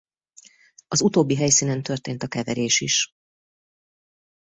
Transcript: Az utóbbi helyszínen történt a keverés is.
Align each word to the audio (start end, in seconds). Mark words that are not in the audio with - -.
Az 0.87 1.01
utóbbi 1.01 1.35
helyszínen 1.35 1.83
történt 1.83 2.23
a 2.23 2.27
keverés 2.27 2.81
is. 2.81 3.09